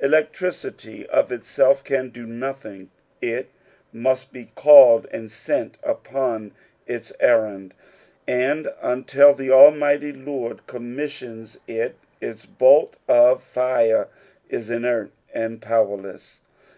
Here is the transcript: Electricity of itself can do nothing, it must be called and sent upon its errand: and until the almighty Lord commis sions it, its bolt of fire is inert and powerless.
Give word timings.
Electricity 0.00 1.06
of 1.08 1.30
itself 1.30 1.84
can 1.84 2.08
do 2.08 2.24
nothing, 2.24 2.88
it 3.20 3.50
must 3.92 4.32
be 4.32 4.46
called 4.54 5.06
and 5.12 5.30
sent 5.30 5.76
upon 5.82 6.52
its 6.86 7.12
errand: 7.20 7.74
and 8.26 8.72
until 8.80 9.34
the 9.34 9.50
almighty 9.50 10.10
Lord 10.10 10.66
commis 10.66 11.10
sions 11.10 11.58
it, 11.68 11.96
its 12.18 12.46
bolt 12.46 12.96
of 13.08 13.42
fire 13.42 14.08
is 14.48 14.70
inert 14.70 15.10
and 15.34 15.60
powerless. 15.60 16.40